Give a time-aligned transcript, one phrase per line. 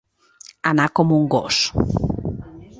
[0.69, 1.61] Anar com un gos.